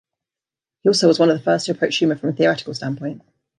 He 0.81 0.89
also 0.89 1.07
was 1.07 1.19
one 1.19 1.29
of 1.29 1.37
the 1.37 1.43
first 1.43 1.67
who 1.67 1.73
approached 1.73 1.99
humour 1.99 2.15
from 2.15 2.29
a 2.29 2.33
theoretical 2.33 2.73
standpoint. 2.73 3.21